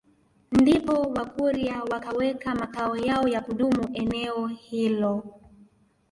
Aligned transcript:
Ndipo 0.51 0.93
wakurya 1.13 1.83
wakaweka 1.83 2.55
makao 2.55 2.97
yao 2.97 3.27
ya 3.27 3.41
kudumu 3.41 3.89
eneo 3.93 4.47
hilo 4.47 5.23